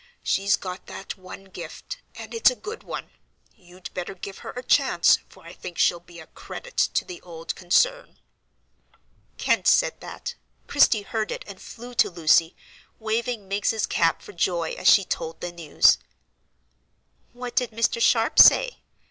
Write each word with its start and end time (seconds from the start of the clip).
She's 0.23 0.55
got 0.55 0.87
that 0.87 1.15
one 1.15 1.43
gift, 1.43 1.99
and 2.15 2.33
it's 2.33 2.49
a 2.49 2.55
good 2.55 2.81
one. 2.81 3.11
You'd 3.55 3.93
better 3.93 4.15
give 4.15 4.39
her 4.39 4.49
a 4.49 4.63
chance, 4.63 5.19
for 5.29 5.43
I 5.45 5.53
think 5.53 5.77
she'll 5.77 5.99
be 5.99 6.19
a 6.19 6.25
credit 6.25 6.75
to 6.95 7.05
the 7.05 7.21
old 7.21 7.53
concern." 7.55 8.17
Kent 9.37 9.67
said 9.67 9.99
that,—Christie 10.01 11.03
heard 11.03 11.31
it, 11.31 11.43
and 11.47 11.61
flew 11.61 11.93
to 11.93 12.09
Lucy, 12.09 12.55
waving 12.97 13.47
Miggs's 13.47 13.85
cap 13.85 14.23
for 14.23 14.33
joy 14.33 14.71
as 14.71 14.91
she 14.91 15.05
told 15.05 15.39
the 15.39 15.51
news. 15.51 15.99
"What 17.31 17.55
did 17.55 17.69
Mr. 17.69 18.01
Sharp 18.01 18.39
say?" 18.39 18.79